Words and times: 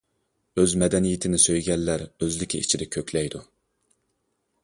ئۆز 0.61 0.71
مەدەنىيىتىنى 0.83 1.39
سۆيگەنلەر 1.43 2.05
ئۆزلۈكى 2.07 2.63
ئىچىدە 2.63 2.87
كۆكلەيدۇ! 2.97 3.45